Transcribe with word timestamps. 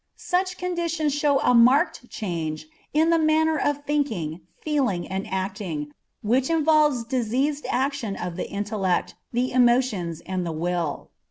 Such 0.15 0.57
conditions 0.57 1.13
show 1.13 1.37
a 1.41 1.53
marked 1.53 2.09
change 2.09 2.65
in 2.91 3.11
the 3.11 3.19
manner 3.19 3.55
of 3.55 3.85
thinking, 3.85 4.41
feeling, 4.59 5.07
and 5.07 5.27
acting, 5.31 5.91
which 6.23 6.49
involves 6.49 7.03
diseased 7.03 7.67
action 7.69 8.15
of 8.15 8.35
the 8.35 8.49
intellect, 8.49 9.13
the 9.31 9.51
emotions, 9.51 10.21
and 10.21 10.43
the 10.43 10.51
will. 10.53 11.11